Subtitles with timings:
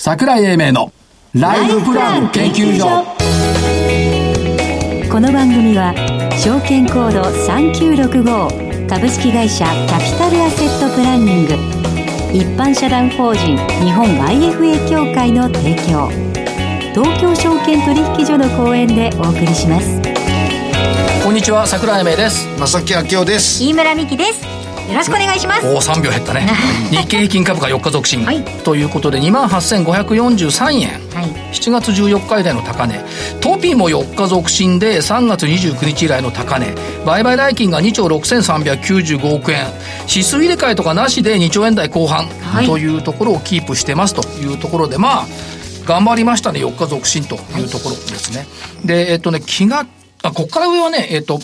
[0.00, 0.92] 桜井英明の
[1.34, 3.04] ライフプラン研究所。
[5.10, 5.92] この番組は
[6.38, 11.54] 証券コード3965株式会社キャピタルアセットプランニング。
[12.32, 16.08] 一般社団法人日本 IFA 協会の提供。
[16.94, 20.00] 東京証券取引所の講演でお送りします。
[21.24, 22.46] こんにちは桜井英明です。
[22.60, 23.60] 正木明夫です。
[23.64, 24.47] 飯村美希です
[24.88, 25.66] よろしくお願いします。
[25.66, 26.48] おお3秒減ったね。
[26.90, 32.98] 日経平均株価4日続伸、はい、ということで2万8543円、はい、7月14日以来の高値。
[33.40, 36.74] トピも4日続伸で3月29日以来の高値。
[37.04, 39.66] 売買代金が2兆6395億円。
[40.08, 42.26] 指数入れ替えとかなしで2兆円台後半。
[42.64, 45.26] というところをキープしてますというところで、まあ
[45.84, 46.60] 頑張りましたね。
[46.60, 48.46] 4日続伸というところですね、
[48.84, 49.86] でえっとね気が
[50.22, 51.40] あここから上はねえっと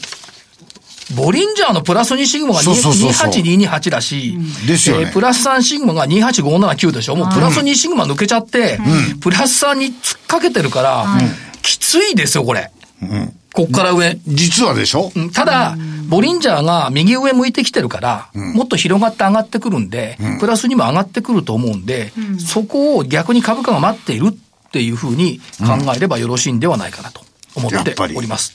[1.17, 7.17] ボリンジャーのプラス2シグマが28228だし、ですよ、ね、えー、プラス3シグマが28579でしょ。
[7.17, 8.79] もうプラス2シグマ抜けちゃって、
[9.13, 11.21] うん、プラス3に突っかけてるから、うん、
[11.63, 12.71] きついですよ、これ。
[13.03, 14.19] うん、こっから上。
[14.27, 15.13] 実はでしょ？
[15.35, 15.77] ただ、
[16.09, 27.21] ボリンジャーが右上向いてきてるから、もっと広がって上がってくるんで、プラスにも上がってくると思うんで、そこを逆に株価が待っているっていうふうに考えればよろしいんではないかなと
[27.57, 28.55] 思っております。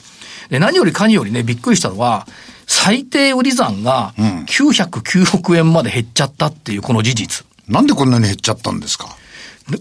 [0.49, 2.27] で、何よりかによりね、びっくりしたのは、
[2.67, 7.45] 最低売り算が909億円まで減っちゃったっていうこの事実。
[7.67, 9.07] なんでこんなに減っちゃったんですか？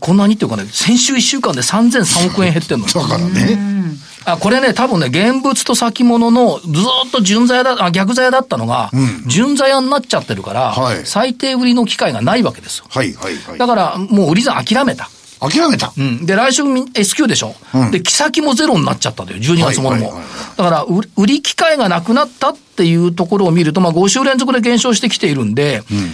[0.00, 2.86] こんなにっていうかね、先週1週間で3003億円減ってんの。
[2.88, 3.78] だからね。
[4.24, 6.68] あ、これね、多分ね、現物と先物のず
[7.06, 12.84] っと純座屋だ、あ、逆座屋だったのが、うん、純座屋になっちゃってるから、はい、最低売りの機会がないわけですよ。
[12.90, 13.58] はいはいはい。
[13.58, 15.08] だから、もう売り算諦めた。
[15.40, 15.92] 諦めた。
[15.96, 16.26] うん。
[16.26, 16.62] で、来週
[16.94, 17.54] S q でしょ。
[17.72, 19.38] うん、で、木先もゼロになっちゃったんだよ。
[19.38, 20.20] 12月ものも。
[20.58, 26.10] だから、売り機会がなくなったっていうところを見ると、まあ、5週連続で減少してきているんで、うん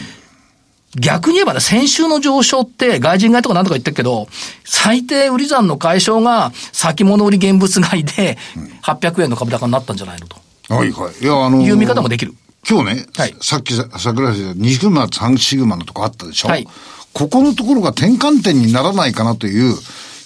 [0.97, 4.28] 逆に言えばね、先週の上昇って外人買いとかなんとか言ってるけど、
[4.65, 8.39] 最低売り算の解消が先物売り現物買いで、
[8.84, 10.37] 800円の株高になったんじゃないのと。
[10.69, 11.25] はいはい。
[11.25, 12.32] いや、あのー、いう見方もできる。
[12.71, 16.49] 今日ね、はい、さっき桜井さん、2シグマ、3シグマのとこあったでしょ？
[16.49, 16.69] はい。
[17.12, 19.75] ここのところが転換点にならないかなという、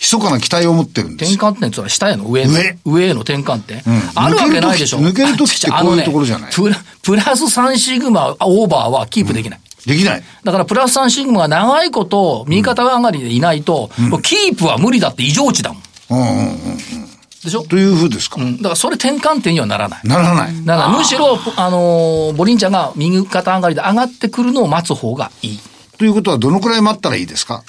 [0.01, 4.99] 密かな期待を持ってるんです転換点ってのは下への上の上上への転換点、うん、あるわけないでしょ。
[4.99, 9.59] 抜けるときってこういうところじゃない、ね、プラプラス3シグマオーバーはキープできない。
[9.59, 10.23] うん、できない。
[10.45, 15.83] だからプラス3シグマが長いこと右肩上がりでいないと、うん、キープは無理だって異常値だもん。
[16.11, 17.09] うんうんうんうん
[17.45, 17.63] でしょ？
[17.63, 20.01] というふうですか、うん、だからそれ転換点にはならない。
[20.05, 20.65] ならない。
[20.65, 25.61] だからむしろ、あのー、ボリンジャーが右肩上がりで上がってくるのを待つ方がいい。
[25.99, 27.63] ということはどのくらい待ったらいいですか？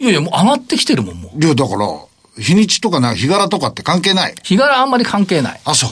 [0.00, 1.44] いやいや、もう上がってきてるもん、もう。
[1.44, 1.86] いや、だから、
[2.42, 4.34] 日にちとかな、日柄とかって関係ない。
[4.42, 5.60] 日柄あんまり関係ない。
[5.64, 5.88] あ、そ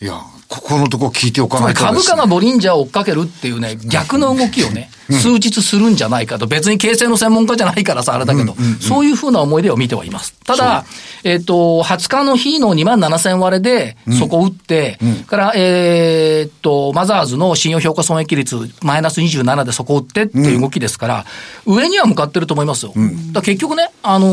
[0.00, 0.04] う。
[0.04, 0.20] いや、
[0.52, 6.46] ここのとこ聞いておかないと、ね、株価がボリンジャーを追っかけるっていうね、逆の動きをね、うん、数日するんじゃないかと。
[6.46, 8.64] 別に形成の専門家じゃないからさ、あれだけど、うん。
[8.64, 10.34] うんうん、そういうふうな思い出を見てはいます。
[10.44, 10.84] ただ、
[11.24, 21.24] えっ、ー、と、20日の日の2万7000割れで、そこ打って、うん、から、えっ、ー、と、マザーズの信用評価損益率、マイナス27でそこ打ってっていう動きですから、
[21.64, 22.92] 上には向かってると思いますよ。
[23.32, 24.26] だ結局ね、あの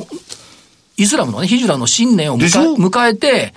[0.00, 0.06] ー、
[0.96, 3.52] イスラムのね、ヒジュラの新年を迎えて、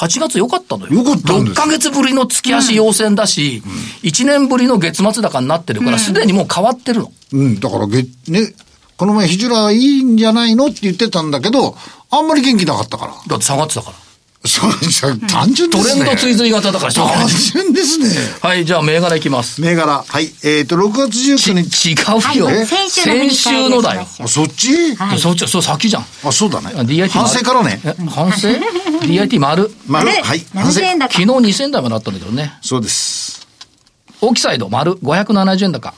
[0.00, 0.94] 8月良かったのよ。
[0.94, 7.12] よかったんです ?6 ヶ月ぶりの月足要請だし、うん、1年ぶりの月末高になってるから、すでにもう変わってるの。
[7.34, 8.54] うん、だから月、ね、
[8.96, 11.76] この前ヒジュラいいんじゃないのって言ってたんだけど、
[12.10, 13.12] あんまり元気なかったから。
[13.28, 13.96] だって下がってたから。
[14.50, 16.04] そう、単純ですね。
[16.04, 18.08] トレンド追随型だから単純ですね。
[18.40, 19.60] はい、じゃあ銘柄いきます。
[19.60, 20.04] 銘柄。
[20.06, 20.24] はい。
[20.24, 21.92] えっ、ー、と、6月19日。
[21.92, 22.66] 違うよ。
[22.66, 24.06] 先週の先週のだよ。
[24.20, 26.04] あ、そっち、はい、そっち、そう、先じゃん。
[26.24, 26.68] あ、そうだね。
[26.68, 27.80] DIT 反省からね。
[28.10, 28.48] 反省
[29.02, 29.70] ?DIT 丸。
[29.86, 30.08] 丸。
[30.08, 30.44] はい。
[30.54, 30.80] 反省。
[30.80, 32.54] 昨日2000台まであったんだけどね。
[32.62, 33.46] そうです。
[34.20, 35.94] 大きサイド丸570円高。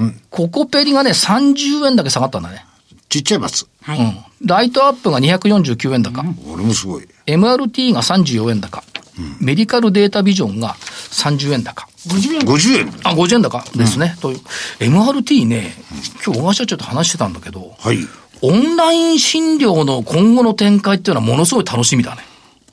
[0.00, 0.20] うん。
[0.30, 2.64] ココペリがね、30円だけ下がったんだね。
[3.08, 3.66] ちっちゃいバツ。
[3.88, 3.98] はい。
[3.98, 4.46] うん。
[4.46, 6.22] ライトアップが249円高。
[6.52, 7.08] 俺もすごい。
[7.26, 8.84] MRT が34円高。
[9.18, 11.88] うん、メディカルデータビジョンが30円高。
[12.06, 14.12] 50円 ?50 円あ、50円高ですね。
[14.14, 14.38] うん、という。
[14.78, 15.74] MRT ね、
[16.24, 17.98] 今日小川社長と話してたんだけど、はい。
[18.42, 22.22] オンライン診療の今後の展開っていうのはものすごい楽しみだね。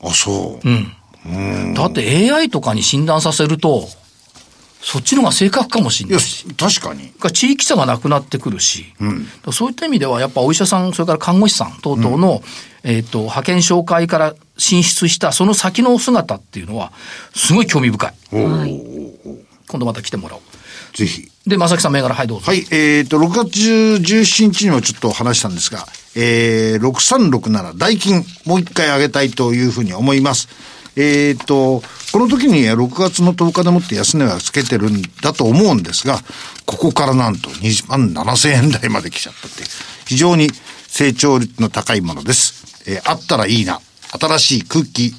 [0.02, 0.68] あ、そう。
[0.68, 0.92] うん。
[1.26, 3.88] うんだって AI とかに診断させると、
[4.86, 6.46] そっちの方が正確かもしれないし。
[6.54, 7.12] 確かに。
[7.32, 12.40] 地域差がなくなってくるし、うん、そういった意味では、やっぱお医者さん、それから看護師さん等々の、
[12.84, 16.92] うん、えっ、と、派遣紹介から進出したその先の姿っていうのは、
[17.34, 18.14] すごい興味深い。
[18.30, 20.42] 今度また来てもらおう。
[20.96, 21.32] ぜひ。
[21.48, 22.46] で、正木さん銘柄、はい、どうぞ。
[22.46, 25.84] はい、えっ、ー、と、6月17日にもちょっと話したんですが、
[26.14, 30.75] えー、6367、代金、もう一回上げたいというふうに思います。
[30.96, 31.82] えっ、ー、と、
[32.12, 36.18] この時に6月の10日でもって安値はつけてるんだと思うんですが、
[36.64, 39.64] ここからなんと2万7千円台まで来ちゃったって。
[40.06, 40.48] 非常に
[40.88, 42.90] 成長率の高いものです。
[42.90, 43.80] えー、あったらいいな。
[44.18, 45.12] 新しい空気、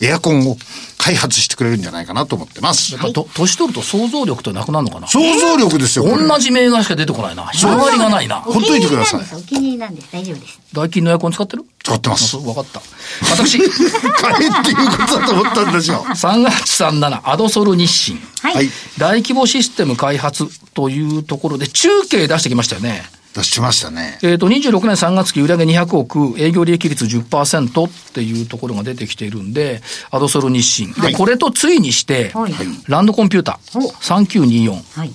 [0.00, 0.56] エアコンを
[0.98, 2.94] 開発してくれるんじゃないかなと思ってます。
[2.94, 5.08] やっぱと、年取ると想像力ってなくなるのかな？
[5.08, 6.04] 想像力ですよ。
[6.04, 7.46] 同じ銘柄しか出てこないな。
[7.48, 8.40] 広がりがないな。
[8.40, 9.20] ほっといてください。
[9.36, 10.08] お気に入りなんです。
[10.12, 10.60] 大丈夫です。
[10.72, 11.64] ダイキンのエアコン使ってる？
[11.86, 12.36] 使ってます。
[12.36, 12.82] わかった。
[13.30, 13.58] 私。
[13.58, 16.04] 買えっていうことだと思ったんですよ。
[16.10, 18.18] 3月37、アドソル日清。
[18.42, 18.68] はい。
[18.98, 23.04] 大規模システム開発というところで中継出してきましたよね。
[23.34, 24.18] 出しましたね。
[24.22, 29.80] えっ、と、26年3月期売上200億、営業利益率10%っていうところが出てきているんで、
[30.10, 30.92] アドソル日清。
[30.92, 32.54] はい、で、これとついにして、はい、
[32.88, 34.98] ランドコンピューター、3924。
[34.98, 35.12] はい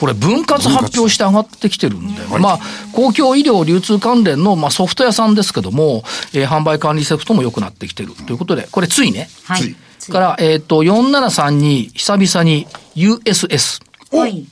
[0.00, 2.58] これ分割発表して上がってきてるんで、まあ、
[2.94, 6.02] 公共医療流通関連の、まあ、ソフト屋さんですけども、
[6.32, 9.28] えー、販売管理ソフトも良くなってきてるということで、これついね。
[9.44, 9.76] はい。
[10.10, 12.66] から、えっ、ー、と、4732、久々に
[12.96, 13.82] USS。
[14.16, 14.46] はい。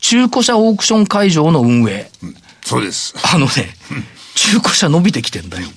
[0.00, 2.10] 中古車オークション会場の運営。
[2.22, 3.14] うん、そうです。
[3.34, 3.52] あのね、
[4.34, 5.68] 中古車伸びてきてんだよ。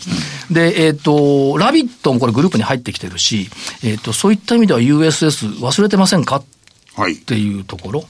[0.50, 3.50] で、えっ、ー、と、ラビットもこれグループに入ってきてるし、
[3.84, 6.44] えっ、ー、と、そういった意味では USS 忘れてませんか？
[6.96, 7.14] はい。
[7.14, 8.04] っていうところ。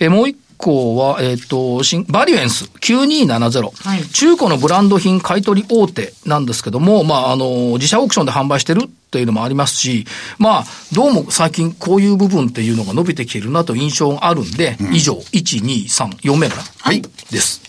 [0.00, 4.02] えー、もう一個は、えっ、ー、と、バリュエンス9270、はい。
[4.08, 10.06] 中古のブランド品買取大手なんですけども、まあ、あの、自社オークションで販売してるっていうのもありますし、
[10.38, 17.02] まあ、どうも最近こういう部分っていうのが伸びてきているなという印象があるんで、うん、以上、1、2、3、4名かなはい。
[17.02, 17.08] で
[17.38, 17.60] す。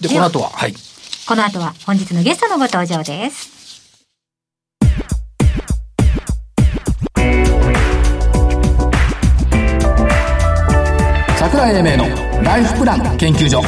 [0.00, 0.74] で、この後は、はい。
[1.26, 3.53] この後は本日のゲストのご登場です。
[11.54, 13.62] 桜井英明のライフプラン研究所。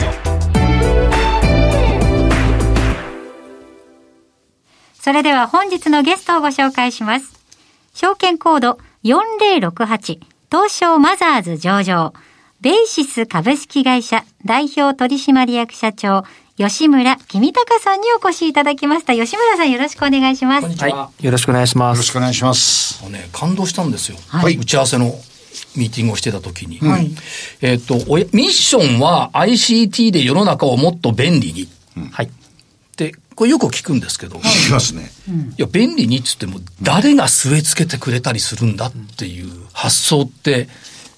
[5.00, 7.38] それでは本日のゲストをご紹介します。
[7.94, 10.18] 証券コード4068
[10.50, 12.12] 東証マザーズ上場
[12.60, 16.24] ベーシス株式会社代表取締役社長
[16.56, 19.14] 吉村君高さんにお越しいただきました。
[19.14, 20.66] 吉村さんよろしくお願いします。
[20.66, 20.88] は
[21.20, 21.24] い。
[21.24, 21.98] よろしくお願いします。
[21.98, 23.08] よろしくお願いします。
[23.10, 24.18] ね、感動したんですよ。
[24.26, 24.56] はい。
[24.56, 25.14] 打ち合わせの
[25.76, 26.78] ミーティングをしてた時に。
[26.78, 27.10] はい。
[27.60, 27.96] えっ、と、
[28.32, 31.68] ミッションは ICT で世の中をもっと便利に。
[31.96, 32.30] うん、はい。
[32.96, 34.38] で、これよく聞くんですけど。
[34.38, 35.10] 聞きますね。
[35.58, 40.68] いや、便利にっつっても、誰が据え付けてくれたりするんだっていう発想って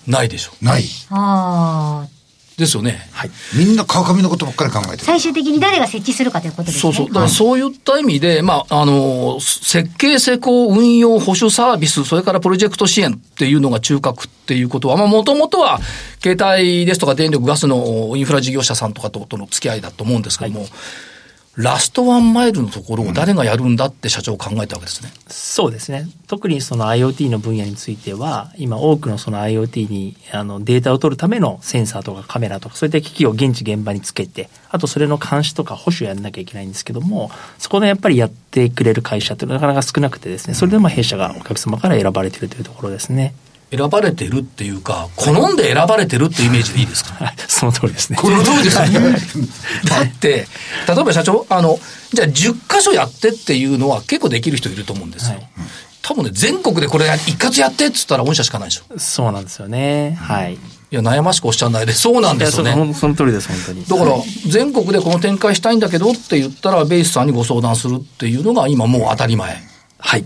[0.07, 0.53] ないでしょ。
[0.61, 0.85] ない。
[1.11, 2.18] ああ。
[2.59, 3.09] ですよね。
[3.13, 3.31] はい。
[3.57, 5.05] みんな川上のことばっかり考えてる。
[5.05, 6.81] 最終的に誰が設置するかということですね。
[6.81, 7.07] そうそう。
[7.07, 15.79] だからそういった意味で、まあ、あの、設計施工、運用、保守サービス、それからプロジェクト支援っていうのが中核っていうことは、まあ、もともとは、
[16.21, 20.71] 携帯ですとか電力、ガスのインフラ事業者さんとかとの付き合いだと思うんですけども、はい
[21.59, 25.13] ラストワンマイルのところを誰がやるんだって社長考えたわけですね。
[25.27, 26.09] そうですね。
[26.29, 43.35] 特にその IoT の分野については、今多くのその IoT にあのデータを取るためのセンサーとかカメラとか、そういった機器を現地現場につけて、あとそれの監視とか保守やんなきゃいけないんですけども、そこでやっぱりやってくれる会社ってなかなか少なくてですね、それでも弊社がお客様から選ばれているというところですね。
[43.71, 48.19] 選ばれてるっていうか、好んで選ばれてるっていうイメージでいいですか、その通りですね。
[48.19, 49.01] この通りですね。
[49.85, 50.47] だって、
[50.87, 51.79] 例えば社長、あの、
[52.13, 55.37] じゃあ10箇所やってっていうのは結構できる人いると思うんですよ。
[55.37, 55.49] はい、
[56.01, 58.99] 多分ね、全国でこれ一括やってっつったら御社しかないでしょ。
[58.99, 60.19] そうなんですよね。
[60.21, 60.55] はい。
[60.55, 60.59] い
[60.91, 62.95] や、悩ましくおっしゃらないで、そうなんですよね。
[62.95, 63.85] その通りです、本当に。
[63.85, 64.17] だから、
[64.47, 69.63] 全国でこの展開したいんだけどって言ったら、ベースさんにご相談するっていうのが今もう当たり前。
[69.99, 70.25] はい。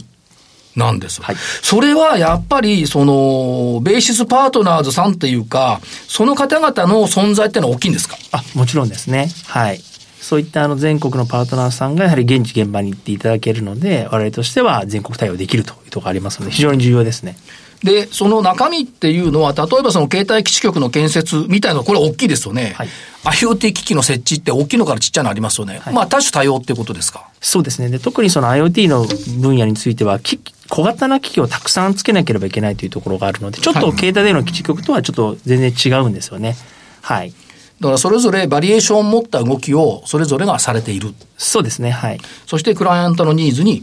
[0.77, 1.21] なんです。
[1.23, 8.17] はい、それはやっぱり、その、ベーシスパートナーズさんっていうか、その方々の存在ってのは大きいんですか？
[8.33, 9.29] あ、もちろんですね。
[9.47, 9.81] はい。
[10.21, 17.37] そういったあの全国のパートナーさんがやはり現地現場に行っていただけるので、我々としては全国対応できるというところがありますので、非常に重要ですね。
[17.83, 22.75] で、その中身っていうのは、例えばその携帯基地局の建設みたいな、これ大きいですよね。
[22.77, 22.89] はい、
[23.25, 25.81] IoT 機器の設置って大きいのからちっちゃいのありますよね。
[25.81, 27.29] はい、まあ多種多様ってことですか？
[27.41, 27.89] そうですね。
[27.89, 29.05] で、特にその IoT の
[29.41, 30.21] 分野については、
[30.69, 36.57] 小型な機器をたくさんつけなければいけないというところがあるので、ちょっと携帯での基地局とはちょっと全然違うんですよね。
[37.01, 37.33] はい。
[37.81, 41.15] だからそれぞれバリエーションを持った動きをそれぞれがされている。
[41.37, 41.91] そうですね。
[41.91, 42.21] はい。
[42.47, 43.83] そしてクライアントのニーズに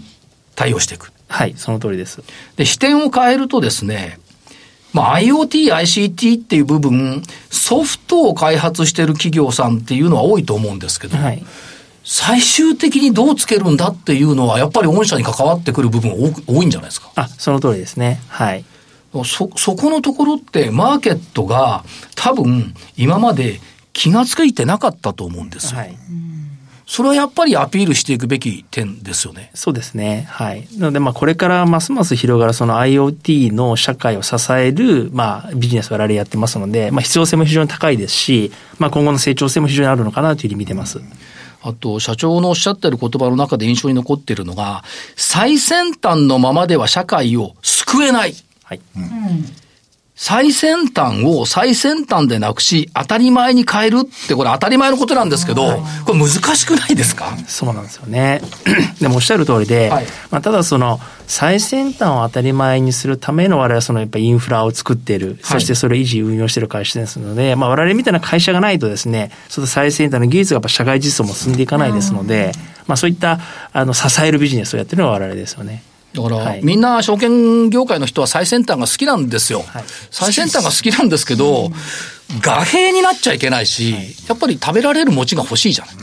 [0.55, 1.11] 対応していく。
[1.29, 2.21] はい、その通りです。
[2.57, 4.19] で、視点を変えるとですね、
[4.91, 11.45] まあ、IoT、ICT っていう部分、ソフトを開発している企業さんっていうのは多いと思うんですけど、はい、
[12.03, 16.11] 最終的にどうつけるんだっていうのは、やっぱり御社に関わってくる部分
[16.47, 17.11] 多いんじゃないですか。
[17.15, 18.19] あ、その通りですね。
[18.27, 18.65] はい。
[19.25, 21.83] そ、そこのところってマーケットが
[22.15, 23.59] 多分今まで
[23.93, 25.79] 気がついてなかったと思うんですよ。
[25.79, 25.97] はい、
[26.89, 29.51] それはやっぱりアピールしていくべき点ですよね。
[29.53, 30.25] そうですね。
[30.27, 30.67] はい。
[30.75, 40.99] なので、まあ、これからますます広がるその IoT の社会を支える、まあ、ビジネスを我々やってますので、まあ、必要性も非常に高いですし、まあ、今後の成長性も非常にあるのかなというふうに見てます。
[41.61, 44.83] あと、社長のおっしゃってる言葉の中で印象に残っているのが、
[45.15, 48.33] 最先端のままでは社会を救えない。
[48.63, 48.81] はい。
[48.97, 49.45] うん
[50.21, 57.37] 最先端を最先端でなくし、当たり前に変えるって、これ当たり前のことなんですけど、はい、これ難しくないですか？
[57.47, 58.41] そうなんですよね。
[58.99, 65.19] でもおっしゃる通りで、はい、まあ、ただその、最先端を当たり前にするための我々はそのやっぱインフラを作ってい。
[65.19, 72.51] る、そしてそれを維持運用している会社ですので、まあ我々みたいな会社がないとですね、その最先端の技術がやっぱ社会実装も進んでいかないですので、
[72.87, 73.39] まあそういった
[73.71, 75.81] あの支えるビジネスをやってるのが我々ですよね。
[76.13, 79.61] だから、はい、みんな証券業界の人は最先端が好きなんですよ。
[79.61, 81.71] はい、最先端が好きなんですけど、
[82.41, 83.95] 画兵になっちゃいけないし、
[84.27, 85.95] やっぱり食べられる餅が欲しいじゃない。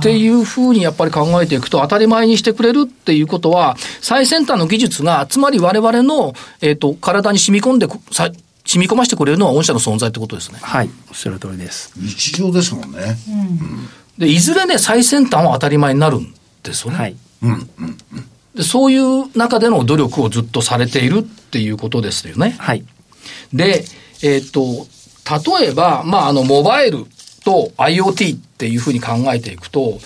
[0.00, 8.30] っていうふうにやっぱり考えていくと当たり前にしてくれるっていうことは、最先端の技術が、つまり我々の、えっ、ー、と、体に染み込んで、さ
[8.64, 10.58] 染み込ませてくれるのは御社の存在ってことですね。
[10.62, 10.90] はい。
[11.08, 11.92] おっしゃる通りです。
[11.96, 13.16] 日常ですもんね。
[13.28, 16.32] うん、で、いずれね、最先端は当たり前になるん
[16.62, 16.98] ですよね。
[16.98, 17.16] はい。
[17.42, 17.50] うん。
[17.50, 17.68] うん。
[17.78, 22.54] うんで、そういう中での努力をずっとされているっていうことですよね。
[22.58, 22.84] はい。
[23.52, 23.84] で、
[24.22, 24.86] えっ、と、
[25.58, 27.06] 例えば、まあ、あの、モバイル
[27.44, 29.98] と IoT っていうふうに考えていくと、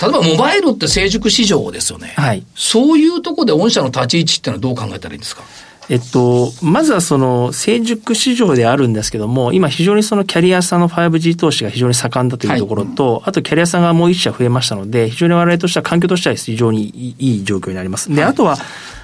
[0.00, 2.14] 例えばモバイルって成熟市場ですよね。
[2.16, 2.44] はい。
[2.54, 5.42] そういうところで御社の立ち位置っていうのはどう考えたらいいんですか？
[5.90, 18.14] えっと、まずはその成熟市場であるんですけども、今非常にそのキャリアさんの 5G 投資が非常に盛んだというところと、はい、あとキャリアさんがもう一社増えましたので、非常に我々としては環境としては非常にいい状況になります。
[18.14, 18.58] で、あとは、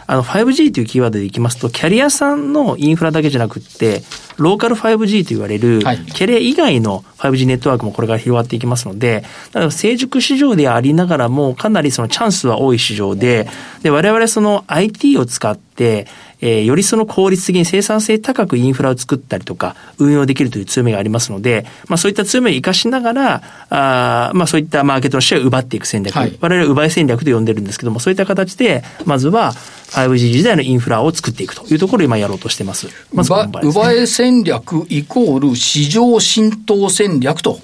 [0.07, 4.03] あの 5G というキーワードでいきますと、キャリアさんのインフラだけじゃなくて、
[4.37, 13.49] ローカル 5G と言われる、キャリア以外の 5G ネットワークもこれから広がっていきますので、だから成熟市場でありながらも、かなりそのチャンスは多い市場で、
[13.83, 16.07] で、我々その IT を使って、
[16.45, 29.55] えー、よりその効率的に生産性高くインフラを作ったりとか、運用できるという強みがありますので、まあそういった強みを生かしながら、あまあそういったマーケットのシェアを奪っていく戦略、はい、我々は奪い戦略と呼んでるんですけども、そういった形で、まずは
[29.93, 32.89] 5G 時代のインフラを作っていくというところを今やろうとしてます。
[33.15, 37.59] まず、ね、奪い戦略イコール市場浸透戦略と。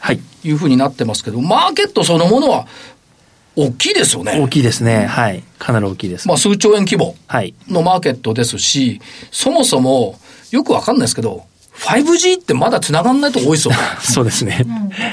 [0.00, 0.20] はい。
[0.44, 2.66] いうふうになってますけど、マーケットそのものは
[3.54, 4.38] 大きいですよね。
[4.40, 5.06] 大きいですね。
[5.06, 5.42] はい。
[5.58, 6.26] かなり大きいです。
[6.28, 7.14] まあ、数兆円規模
[7.68, 10.18] のマーケットですし、はい、そもそも、
[10.50, 11.44] よくわかんないですけど、
[11.84, 13.74] 5G ってまだ繋がんないと多いですよ。
[14.00, 14.64] そうですね。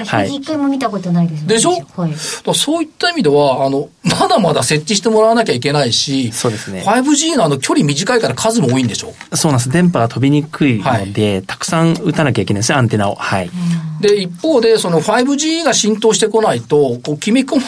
[0.06, 0.36] はい。
[0.36, 1.72] 一回も見たことないです、ね、でしょ？
[1.96, 2.14] はい。
[2.54, 6.84] そういった意味では、あの、まだまだ設置してもらわなきゃいけないし、そうですね。
[6.86, 9.14] 5G のあの距離短いから数も多いんでしょ？
[9.36, 9.70] そうなんです。
[9.72, 13.16] 電波が飛びにくいので、はい、たくさん打たなきゃいけないですね、アンテナを。
[13.16, 13.50] はい。
[14.00, 17.62] で、一方で、その 5G が浸透してこないと、こう、きめ細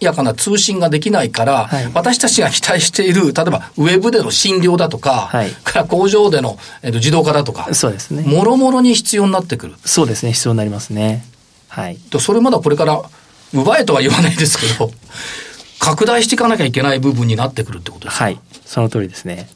[0.00, 8.22] やかな通信ができないから、はい、私たちが期待している、例えば、ウェブでの診療だとか、はい、から工場での、えっと、自動化だとか、そうですね。
[8.22, 9.74] もろもろに必要になってくる。
[9.84, 11.24] そうですね、必要になりますね。
[11.68, 11.96] はい。
[12.10, 13.02] と、それまだこれから、
[13.52, 14.90] 奪えとは言わないですけど、
[15.80, 18.24] 拡大していかなきゃいけない部分になってくるってことですか？
[18.24, 18.38] はい。
[18.64, 19.48] その通りですね。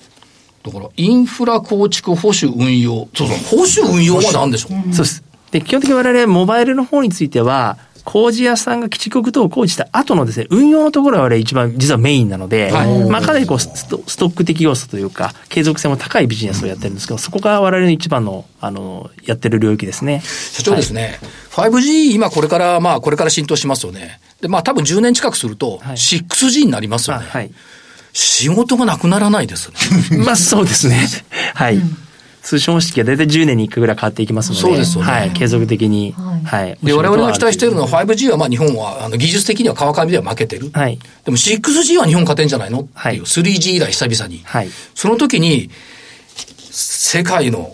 [0.64, 3.06] だから、インフラ構築、保守、運用。
[3.14, 5.22] そうそう、保守、運用は何でしょう、そうです。
[5.56, 20.20] で、基本的に我々モバイルの方については、工事屋さんが基地局等を工事した後のですね、運用のところが我々一番実はメインなので、はい、まあかなりこうストストック的要素というか、継続性も高いビジネスをやってるんですけど、そこが我々の一番の、あの、やってる領域ですね。
[20.22, 21.18] 社長ですね、
[21.50, 24.20] はい、5G 今これから、まあこれから浸透しますよね。
[24.40, 27.26] で、まあ多分10年近くすると、6G になりますよね。
[27.26, 27.50] はい、
[28.12, 29.70] 仕事がなくならないです
[30.10, 30.18] ね。
[30.24, 31.08] まあそうですね。
[31.54, 31.80] はい。
[32.46, 35.10] 通信方式は大体10年に1回ぐらい変わっていきますので、そうですよね。
[35.10, 36.12] はい、継続的に。
[36.12, 36.78] はい。
[36.80, 40.70] で、我々が期待しているのは 5G はまあ日本はあの技術的には川上では負けてる。
[40.72, 40.96] はい。
[41.24, 42.82] でも 6G は日本勝てんじゃないの？
[42.82, 44.42] っていう、3G 以来久々に。
[44.44, 44.68] はい。
[44.94, 45.70] その時に、
[46.70, 47.72] 世界の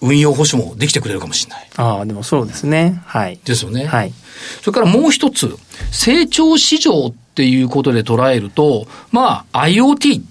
[0.00, 1.68] 運用保守もできてくれるかもしれない。
[1.74, 3.02] ああ、でもそうですね。
[3.06, 3.40] はい。
[3.44, 3.86] ですよね。
[3.86, 4.12] はい。
[4.62, 5.56] それからもう一つ、
[5.90, 10.22] 成長市場っていうことで捉えると、まあ IoT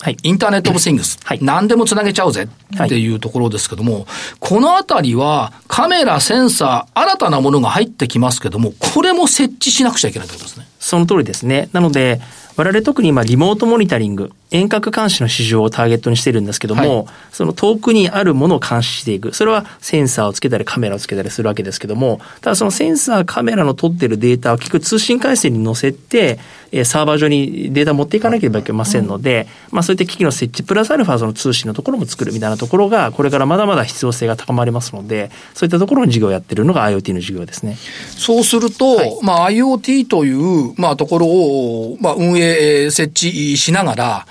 [0.00, 2.48] はい、インターネット・オブ・シングス、はい、何でもつなげちゃうぜ。
[2.84, 4.04] っていうところですけども、はい、
[4.40, 10.66] このあたりはカメラ、センサー、新たなものが入ってきますけども、これも設置しなくちゃいけないということですね。
[10.78, 11.70] その通りですね。
[11.72, 12.20] なので、
[12.56, 19.34] 我々特に今リモートモニタリング、遠隔監視の市場をターゲットにしてるんですけども、はい、その遠くにあるものを監視していく。
[19.34, 26.38] それはセンサーをつけたりカメラをつけたりするわけですけども、ただそのセンサー、カメラの撮ってるデータを結局通信回線に乗せて、
[26.72, 37.76] えサーバー上にデータ持っていかなければいけませんので、まあそういった機器の設置プラスアルファその通信のところも作るみたいなところが、これからまだまだ必要性が高まりますので、そういったところの事業をやってるのが IoT の事業ですね。
[38.16, 44.26] そうすると、はい、まあ IoT という、まあところを、まあ運営、設置しながら、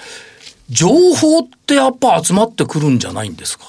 [0.70, 3.66] 情報ってやっぱ集まってくるんじゃないんですか？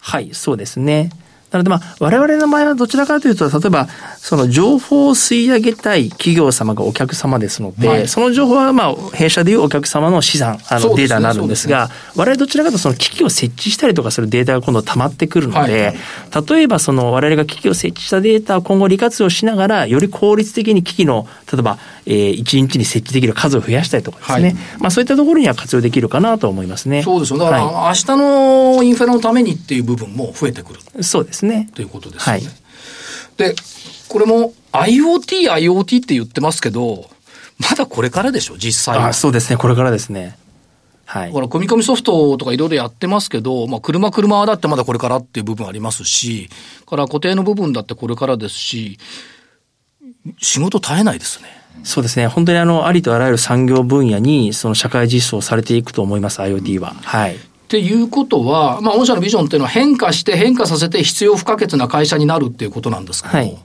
[0.00, 1.10] はい、そうですね。
[1.52, 15.94] なのでまあ、我々の場合はどちらかというと、例えば、その情報を吸い上げたい企業様がお客様ですので、はい、その情報はまあ、弊社でいうお客様の資産、あのデータになるんですが、すねすね、我々どちらかというとその機器を設置したりとかするデータが今度溜まってくるので、
[16.30, 27.02] はい、例えばその我々が機器を設置したデータを今後利活用しながら、より効率的に機器の、例えば、えー、1日に設置できる数を増やしたりとかですね、はい、まあそういったところには活用できるかなと思いますね。
[27.02, 27.38] そうですよ。
[27.38, 31.02] だから、はい、明日のインフラのためにっていう部分も増えてくる。
[31.02, 31.70] そうですね。
[31.74, 32.42] ということですよね。
[32.42, 33.54] はい、で、
[34.08, 37.10] これも IoT、IoT って言ってますけど、
[37.58, 39.12] まだこれからでしょ、実際は。
[39.12, 40.36] そうですね、これからですね。
[41.04, 41.28] はい。
[41.28, 46.48] だから、組み込みソフトとかいろいろやってますけど、まあ、車、車だってまだこれからっていう部分ありますし、
[46.86, 48.98] から固定の部分だってこれからですし、
[50.40, 51.61] 仕事絶えないですね。
[51.84, 52.26] そうですね。
[52.26, 56.94] 本当にあの、ありとあらゆる産業分野に、その社会実装されていくと思います、IoT は。
[57.02, 57.36] はい。
[57.36, 57.38] っ
[57.72, 63.58] ていうことは、まあ、御社のビジョンっていうのは変化して変化させて必要不可欠な会社になるっていうことなんですけど、はい、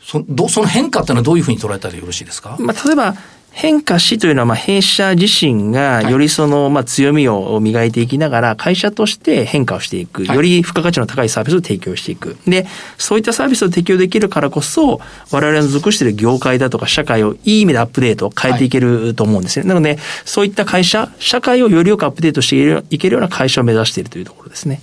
[0.00, 3.14] そどその変化っていうのはどういうふうに捉えたらよろしいですか、まあ、例えば、
[3.56, 10.26] 変化しというのは、まあ、弊社自身がよりその、まあ、強みを磨いていきながら、会社として変化をしていく。
[10.26, 12.36] より付加価値の高いサービスを提供していく。
[12.48, 12.66] で、
[12.98, 19.66] そういったサービスを提供できるからこそ、我々の属している業界だとか社会をいい意味でアップデート、変えていけると思うんですね。
[19.68, 24.80] なので、そういった会社、社会をよりよくアップデートしていけるような会社を目指しているというところですね。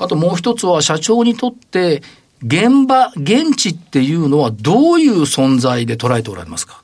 [0.00, 2.02] あともう一つは、社長にとって、
[2.42, 6.82] 現場、現地っていうのはどういう存在で捉えておられますか？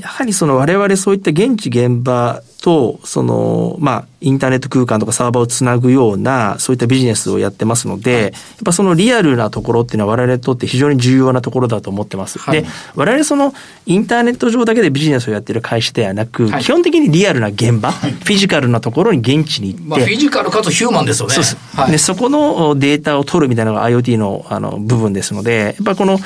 [0.00, 8.32] やはりその我々そういった現地現場と、その、まあ、インターネット空間とかサーバーをつなぐような、そういったビジネスをやってますので、はい、やっ
[8.64, 12.38] ぱそのリアルなところっていうのは我々にとって非常に重要なところだと思ってます。
[12.38, 13.54] はい、で、我々その
[13.86, 21.34] インターネット上だけでビジネスをやってる会社ではなく、はい、基本的にリアルな現場、フィジカルなところに現地に行って、まあ、フィジカルかつヒューマンですよね。
[21.34, 21.90] そうです。
[21.90, 26.18] で、そこのデータを取るみたいなのが IoT のあの部分ですので、やっぱこの、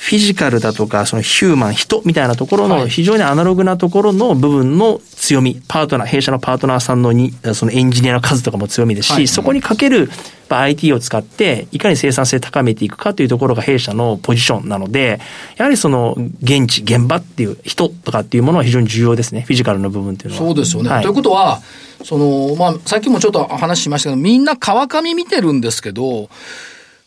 [0.00, 10.10] フィジカルだとか、そのヒューマン、人みたいなところの非常にアナログなところの部分の強み、パートナー、弊社のパートナーさんのに、そのエンジニアの数とかも強みですし、はい、そこにかける
[10.48, 15.20] IT を使って、いかに生産性高めていくかというところが弊社のポジションなので、
[15.58, 19.42] やはりその現地、現場っていう人とかっていうものは非常に重要ですね。
[19.42, 20.46] フィジカルの部分っていうのは。
[20.46, 20.88] そうですよね。
[20.88, 21.60] はい、ということは、
[22.04, 26.30] その、まあ、さっきもちょっと話しましたけど、みんな川上見てるんですけど、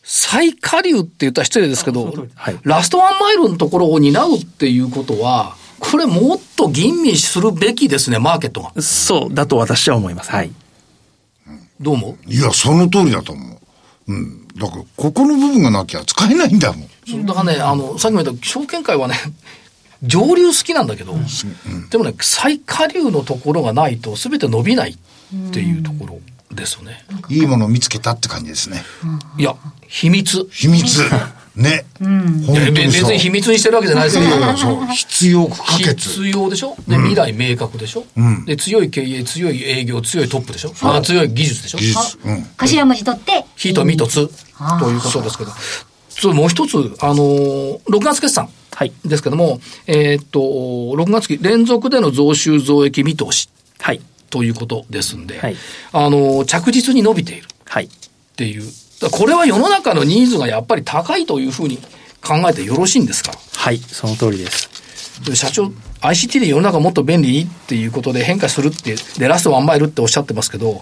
[0.03, 8.81] 最下流って言ったら失礼ですけど、はい、ラストワンマイルのところを担うっていうことは、これもっと吟味するべきですね、マーケットが。
[8.81, 10.31] そうだと私は思います。
[10.31, 10.51] はい。
[11.79, 12.31] どう思う？
[12.31, 13.55] いや、その通りだと思
[14.07, 14.13] う。
[14.13, 14.47] うん。
[14.55, 16.89] だから、ここの部分がなきゃ使えないんだもん。
[17.07, 19.15] そうだからね、あの、さっきも言った証券会はね、
[20.03, 24.95] 上流好きなんだけど、うん、でもね、最下流のところがないと全て伸びないっ
[25.51, 26.19] ていうところ。
[26.53, 27.03] ですよね。
[27.29, 28.83] いいものを見つけたって感じですね。
[29.37, 29.55] いや、
[29.87, 30.47] 秘密。
[30.51, 31.01] 秘密。
[31.55, 31.85] ね。
[32.01, 32.41] うん、
[32.73, 34.23] 別に秘密にしてるわけじゃないですよ。
[34.57, 34.85] そう。
[34.87, 35.95] 必要不可欠。
[35.95, 36.75] 必要でしょ？
[36.87, 38.05] で、未来明確でしょ？
[38.17, 40.73] うん、で、強い経営、強い営業、強いトップでしょ？
[40.81, 41.77] あ強い技術でしょ？
[41.77, 42.19] 技術。
[42.25, 42.43] うん。
[42.57, 43.45] 頭文字取って。
[43.55, 44.27] 火と身とつ。
[44.79, 45.51] ということですけど。
[46.09, 48.49] そうもう一つ、あのー、6月決算。
[48.71, 48.93] はい。
[49.05, 53.49] ですけども、えー、っと、6月期連続での増収増益見通し。
[53.79, 54.01] はい。
[54.33, 55.55] ということですんで、はい、
[55.91, 57.47] あの、着実に伸びている。
[57.65, 57.85] はい。
[57.85, 57.89] っ
[58.35, 58.63] ていう。
[59.11, 61.77] これは世の中のニーズがやっぱり高いというふうに
[62.25, 63.31] 考えてよろしいんですか？
[63.55, 64.71] はい、その通りです。
[65.35, 65.65] 社長、
[66.01, 67.31] ICT で世の中もっと便利？
[67.31, 70.81] にっていうことで変化するって、で、ラストワンマイルっておっしゃってますけど、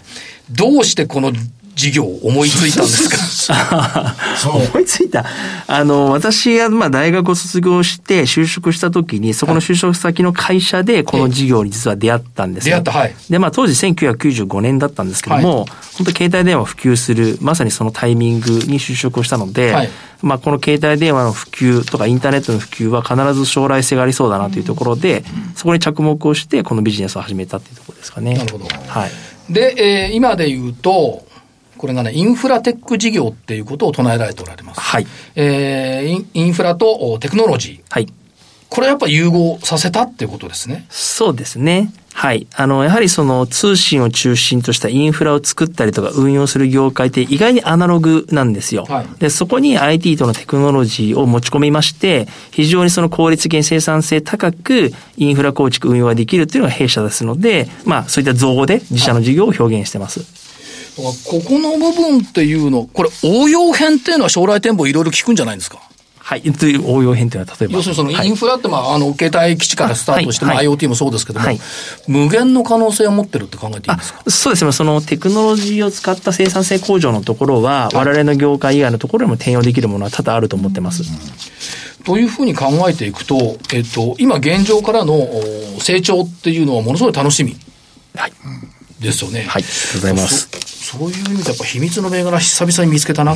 [0.49, 1.33] どうしてこの
[1.75, 4.15] 事業を思いついたんですか？
[4.45, 5.25] 思いついた。
[5.67, 12.77] あの、私が、まあ、大学を卒業して就職した時に、そこの就職先の会社でこの事業に実は出会ったんですよ。
[12.77, 13.15] 出会った、はい。
[13.29, 19.89] で、まあ、当時1995年だったんですけども、はい、本当携帯電話普及する、まさにそのタイミングに就職をしたので、はい、
[20.21, 25.23] まあ、この携帯電話の普及とかインターネットの普及は必ず将来性がありそうだなというところで、
[25.55, 28.35] そこに着目をして、このビジネスを始めたっていうところですかね。
[28.35, 28.65] なるほど。
[28.87, 29.11] はい。
[29.49, 31.25] で、えー、今で言うと、
[31.81, 34.79] これがね、インフラテック事業っていうことを唱えられておられます。
[34.79, 35.07] はい。
[35.33, 37.83] えー、インフラとテクノロジー。
[37.89, 38.07] はい。
[38.69, 40.85] これやっぱ融合させたっていうことですね。
[40.91, 41.91] そうですね。
[42.13, 42.45] はい。
[42.55, 48.85] あの、やはりその通信を中心としたインフラを作ったりとか運用する業界って意外にアナログなんですよ。
[48.87, 60.40] はい、で、そこに IT とのテクノロジーを持ち込みまして、非常にその効率的に生産性高くインフラ構築運用ができるっていうのが弊社ですので、まあそういった造語で自社の事業を表現してます。
[60.95, 65.79] ここの部分っていうの、これ応用編っていうのは将来展望いろいろ聞くんじゃないですか？
[66.17, 66.41] はい。
[66.43, 67.75] という応用編というのは、例えば。
[67.75, 71.47] 要するにそのインフラって、まあ、あの、携帯基地からスタートして、まあ、IoT もそうですけども、
[72.07, 74.23] 無限の可能性を持ってるって考えていいんですか？
[74.29, 74.71] そうですね。
[74.71, 81.03] そのテクノロジーを使った生産性向上のところは、我々の業界以外のところでも転用できるものは多々あると思ってます。
[82.05, 85.27] というふうに考えていくと、えっと、今現状からの
[85.79, 87.57] 成長っていうのはものすごい楽しみ。
[88.15, 88.33] はい。
[89.01, 89.41] ですよね。
[89.41, 89.63] はい。
[89.63, 90.70] ありがとうございます。
[90.91, 93.31] そういう意味でやっぱ秘密の銘柄久々に見つけたな。
[93.31, 93.35] あ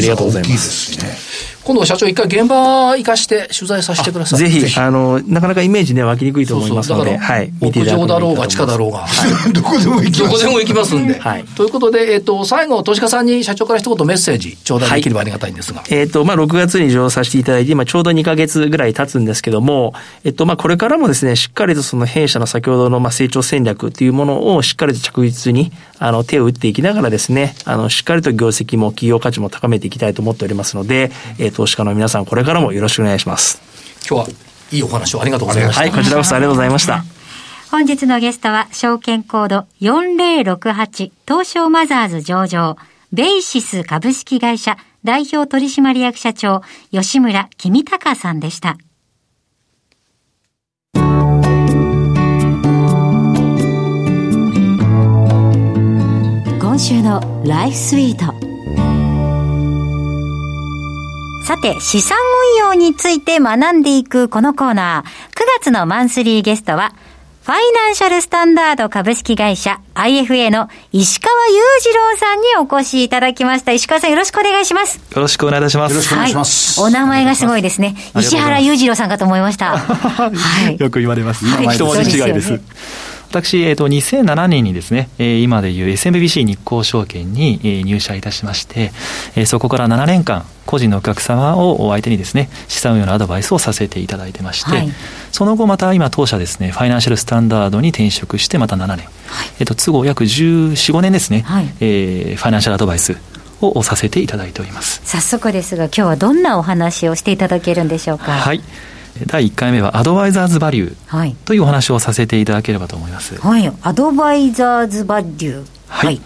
[0.00, 1.48] りがとうございます。
[1.68, 4.38] 今度社長一回現場行かして取材させてください。
[4.38, 7.52] ぜひ、あの、なかなかイメージね、湧きにくいと思いますので、はい。
[7.60, 9.06] 屋上だろうが地下だろうが、
[9.52, 10.22] どこでも行きます。
[10.22, 11.18] どこでも行きますんで。
[11.18, 11.44] はい。
[11.44, 15.84] ということで、えっ、と、最後、投資家さんに社長から一言メッセージ頂戴できればありがたいんですが。
[15.90, 19.92] えっ、と、まあ、6月に上させていただいて、今ちょうど2か月ぐらい経つんですけども、
[20.24, 33.60] えっ、と、まあ、これからもですね、しっかりとその弊社の先ほどの、まあ、成長戦略っていうものをしっかりと着実に、あの、手を打っていきながらですね、あの、しっかりと業績も企業価値も高めていきたいと思っておりますので、えー、投資家の皆さん、これからもよろしくお願いします。
[34.08, 34.36] 今日は
[34.72, 35.80] いいお話をありがとうございました。
[35.80, 37.04] はい、こちらこそありがとうございました。
[37.70, 42.76] 本日のゲストは、証券コード4068東証マザーズ上場、
[43.12, 48.78] ベイシス株式会社代表取締役社長、吉村君隆さんでした。
[56.78, 58.26] 今週のライフスイート。
[61.44, 62.16] さて、資産
[62.52, 65.36] 運用について学んでいくこのコーナー。
[65.36, 66.92] 9月のマンスリーゲストは、
[67.42, 73.72] ファイナンシャルスタンダード株式会社 IFA の石川裕次郎さんにお越しいただきました。
[73.72, 74.98] 石川さんよろしくお願いします。
[74.98, 75.94] よろしくお願いいたします。
[75.94, 76.80] よろしくお願いします。
[76.80, 77.96] はい、お名前がすごいですね。
[78.14, 79.76] 石原裕次郎さんかと思いました。
[79.76, 80.80] はい。
[80.80, 81.44] よく言われます。
[81.44, 82.60] はい、一文字違いです。
[83.30, 88.90] 私、えっ、ー、と、2007年にですね、えー、今でいう SMBC 日興証券に、えー、入社いたしまして、
[89.36, 94.88] えー、そこから7年間、個人のお客様を相手にですね、資産運用のアドバイスをさせていただいてまして、はい、
[95.30, 99.06] その後また今当社ですね、ファイナンシャルスタンダードに転職してまた7年、はい、
[99.60, 103.16] えっ、と、都合約14、5年ですね、はい、えー、ファイナンシャルアドバイス
[103.60, 105.00] をさせていただいております。
[105.04, 108.32] 早速ですが、今日はどんなお話をしていただけるんでしょうか？
[108.32, 108.62] はい。
[109.26, 113.36] 第1回目はアドバイザーズバリューというお話をさせていただければと思います。
[113.40, 115.66] はい、アドバイザーズバリュー。
[115.88, 116.06] はい。
[116.06, 116.20] はい、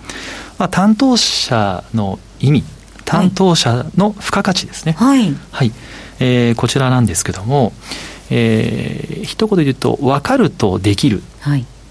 [0.59, 2.65] まあ、担当者の意味、
[3.05, 4.93] 担当者の付加価値ですね。
[4.93, 5.35] はい。
[5.51, 5.73] はい。
[6.21, 7.73] えー、こちらなんですけども、
[8.31, 11.23] えー、一言で言うと、分かるとできる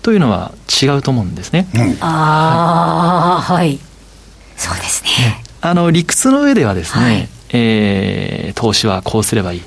[0.02, 1.68] というのは違うと思うんですね。
[1.76, 3.80] うん、ああ、はい。
[4.58, 5.44] そうですね。
[5.62, 9.62] あの、理屈の上ではですね、はい、えー、投資はこうすればいい。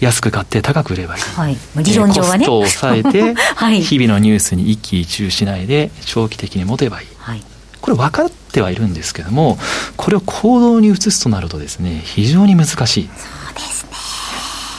[0.00, 7.42] 安く買って高く売ればいい、はい、理論上はね、コストを抑えて、 はい、日々のニュースに一喜一憂しないで長期的に持てばいい、はい、
[7.80, 9.58] これ分かってはいるんですけども
[9.96, 12.76] これを行動に移すとなるとですね非常に難しい。
[12.76, 13.90] そうですね。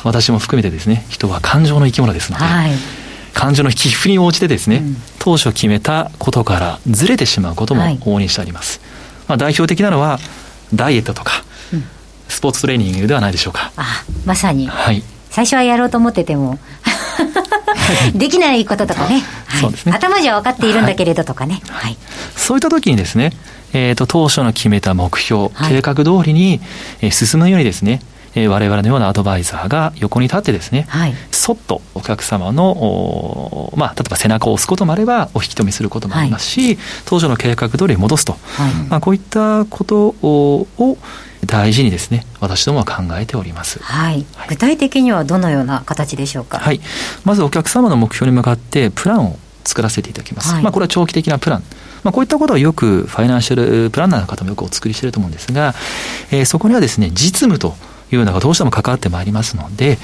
[0.04, 2.72] 私も含めてですね人は感情の生き物ですので、はい、
[3.34, 8.80] 感情の起伏に応じてですね、うん、当初決めたことからずれてしまうことも往々にしてあります、
[9.28, 10.20] まあ、代表的なのは
[10.74, 11.44] ダイエットとか
[12.34, 13.72] スポーツトレーニングではないでしょうか。
[13.76, 14.68] あまさに。
[14.68, 15.04] はい。
[15.30, 16.60] 最初はやろうと思ってても
[18.14, 19.92] できないこととかね、はい、そうですね。
[19.92, 21.98] 頭じゃ分かっているんだけれどとかね、はい、はい、
[22.36, 23.34] そういった時にですね、
[23.74, 26.62] えーと、当初の決めた目標、計画通りに、
[27.02, 28.02] えー、進むようにですね
[28.36, 38.38] えー、我々のようなアドバイザーが横に立ってですね、はい、そっとお客様の、まあ、例えば背中を押すこともあれば、お引き止めすることもありますし、はい、当初の計画通りに戻すと、は
[38.70, 40.68] い、まあ、こういったことを、
[41.46, 46.60] 大事にですね私どもは考えております、はい、はい、具体的にはどのような形でしょうか？
[46.60, 46.80] はい。
[47.24, 51.64] まずお客様の目標に向かってプランを作らせていただきます、はい、まあ、これは長期的なプラン。
[52.04, 55.74] まあ、こういったことはよくファイナンシャルプランナーの方もよくお作りしていると思うんですが、
[56.32, 57.76] えー、そこにはですね実務と
[58.12, 59.98] いうのがどうしても関わってまいりますので、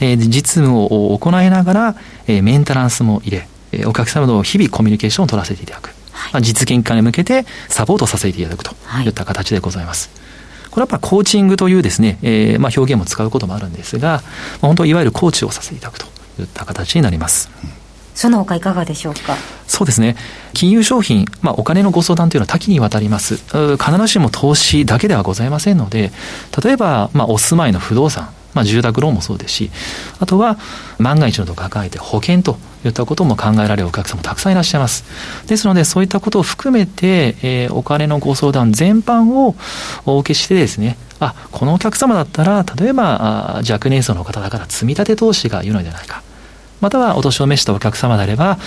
[0.00, 9.08] えー、実務を行いながら、えー、メンテナンスも入れ、えー、お客様と日々コミュニケーションを取らせていただく、はい、まあ、実現化に向けてサポートさせていただくとい。
[9.08, 10.10] った形でございます。
[10.14, 10.26] はい
[10.76, 16.04] これはやっぱコーチングというですね、えー、まあ表現も使うこともあるんですが、まあ、本当いわゆるコーチをさせていただくと
[16.38, 17.48] いった形になります。
[18.14, 19.36] その他いかがでしょうか？
[19.66, 20.16] そうですね。
[20.52, 23.36] 金融商品、まあ、お金のご相談というのは多岐にわたります。
[23.78, 26.12] 必ずしも投資だけではございませんので、
[26.62, 29.70] 例えば、まあ、お住まいの不動産、まあ、住宅ローンもそうですし、
[30.18, 30.58] あとは
[30.98, 35.04] 万が一のと考えて保険といったことも考えられるお客様もたくさんいらっしゃいます。
[35.46, 39.54] ですので、そういったことを含めて、えー、お金のご相談全般を
[40.06, 46.22] お受けしてですね、あ、このお客様だったら、例えば、若年層の方だから積み立て投資がいいのではないか。
[46.80, 48.58] またはお年を召したお客様であれば、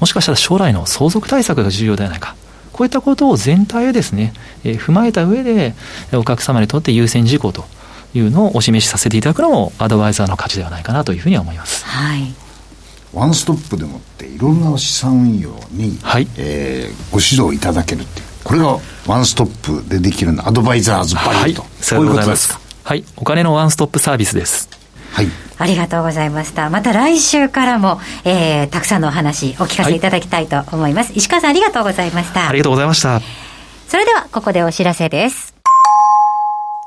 [0.00, 2.34] もしかしたら将来の相続対策が重要ではないか。
[2.72, 4.32] こういったことを全体をですね、
[4.64, 5.74] えー、踏まえた上で、
[6.12, 7.64] お客様にとって優先事項と
[8.14, 11.84] いうのをお示しさせていただくのも、アドバイザーの価値ではないかなというふうに思います。
[11.84, 12.34] はい。
[13.12, 24.68] ワンストップでもっていろんな資産運用に、はいえー、ご指導いただけるっていうこれがワンストップでできるのアドバイザーズバリューと、はい、そういうことですかはいお金のワンストップサービスです
[25.12, 25.26] はい
[25.58, 26.70] ありがとうございました。
[26.70, 31.08] また来週からも、えー、たくさんのお話お聞かせいただきたいと思います。
[31.08, 32.48] はい、石川さんありがとうございました。
[32.48, 33.20] ありがとうございました。
[33.86, 35.59] それではここでお知らせです。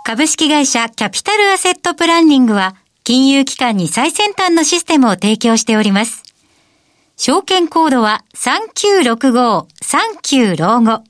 [0.06, 6.24] 株式会社キャピタルアセットプランニングは金融機関に最先端のシステムを提供しております。
[7.16, 11.04] 証券コードは3965、39老後。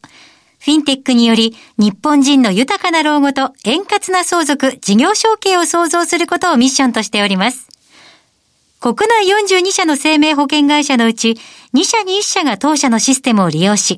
[0.60, 7.70] フィンテックにより日本人の豊かな老後と円滑な相続、事業承継を創造することをミッションとしております。
[8.80, 9.28] 国内
[9.58, 11.36] 42社の生命保険会社のうち
[11.74, 13.98] 2社に1社が当社のシステムを利用し、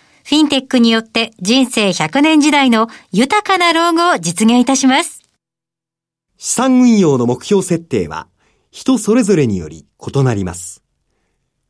[0.31, 5.21] フィンテックによって人生100年時代の豊かな老後を実現いたします。
[6.37, 8.29] 資産運用の目標設定は、
[8.71, 10.83] 人それぞれにより異なります。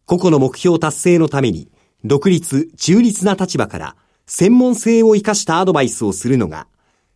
[0.06, 1.72] 個々の目標達成のために、
[2.04, 3.96] 独立、中立な立場から
[4.28, 6.68] 専門性を生かしたアドバイスをするのが、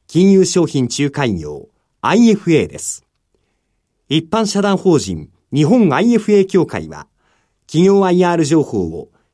[0.08, 1.69] 金融商品仲介業
[2.01, 3.05] IFA です。
[4.10, 7.05] 一般社団法人日本 IFA 協会は、
[7.67, 9.10] 企業 IR 情報を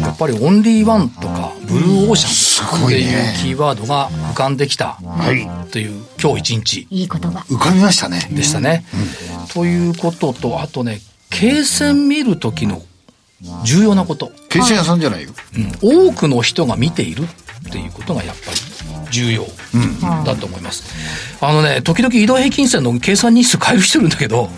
[0.00, 4.98] やっぱりオンリーワンとかブルーオーシャンっていうキーワードが浮かんできた
[5.70, 6.86] という今日一日。
[6.90, 7.40] いい言葉。
[7.48, 8.28] 浮かびましたね。
[8.32, 8.84] でしたね。
[9.40, 12.82] うん、ということと、あとね、経線見る時の
[13.64, 14.32] 重要なこと。
[14.48, 15.30] 経線屋さんじゃないよ、
[15.82, 16.08] うん。
[16.08, 17.24] 多くの人が見ている
[17.68, 18.56] っていうことがやっぱり
[19.10, 19.46] 重要
[20.24, 20.84] だと思います。
[21.40, 24.50] あのね、時々移動平均線の計算日数変える人いるんだけど、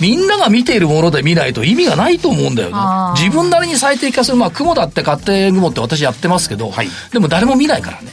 [0.00, 3.20] みんなが見ているもので見ないと意味がないと思うんだよね。
[3.20, 8.10] 自分なりに最適化する、まあ、雲だって勝手雲って私やってますけど、はい、でも誰も見ないからね。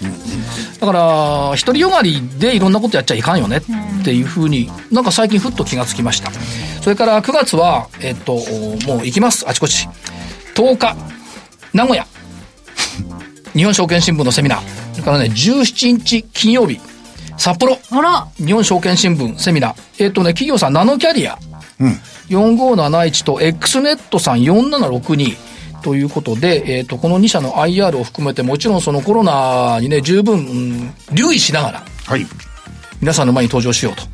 [0.79, 6.31] だから、独りよがりでいろんなことやっちゃいかんよねっていうふうに、なんか最近ふっと気がつきました。
[6.81, 8.33] それから9月は、えっと、
[8.87, 9.87] もう行きます、あちこち。
[10.55, 10.95] 10日、
[11.73, 12.07] 名古屋。
[13.53, 14.80] 日本証券新聞のセミナー。
[15.01, 16.79] それからね、17日金曜日、
[17.35, 17.75] 札幌。
[17.89, 18.27] あら。
[18.37, 19.75] 日本証券新聞セミナー。
[19.97, 21.39] えっ、ー、とね、企業さん、ナノキャリア。
[21.79, 21.91] うん。
[22.29, 25.37] 4571と X ネットさん4762。
[25.81, 32.27] ということで、えっ、ー、と、この2社の IR を含めて、もちろんそのコロナにね、十分、うん、留意しながら、はい。
[32.99, 34.05] 皆さんの前に登場しようとい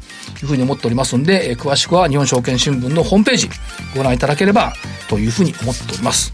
[0.44, 3.50] うふうに思っておりますんで、えー、詳しくは日本証券新聞のホームページ
[3.94, 4.72] ご覧いただければ
[5.10, 6.34] というふうに思っております。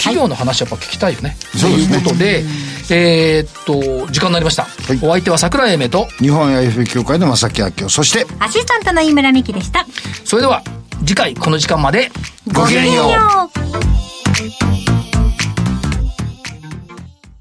[0.00, 1.36] 企業の話やっぱ聞きたいよね。
[1.60, 2.44] と、はい、いうことで、
[2.90, 4.64] えー、っと、時間になりました。
[4.64, 9.86] はい、お相手は桜井英明と、日本 IF 協会の正木明夫、そして、アシスタントの井村美希でした。
[10.24, 10.62] それでは、
[11.00, 12.10] 次回この時間まで、
[12.52, 13.50] ごきげんよ
[14.96, 14.99] う。